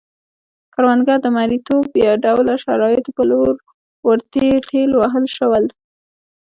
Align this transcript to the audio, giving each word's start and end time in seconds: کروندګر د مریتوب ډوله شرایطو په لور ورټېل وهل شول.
کروندګر 0.73 1.17
د 1.23 1.27
مریتوب 1.37 1.85
ډوله 2.23 2.53
شرایطو 2.63 3.09
په 3.17 3.23
لور 3.31 3.53
ورټېل 4.07 4.91
وهل 4.97 5.25
شول. 5.35 5.65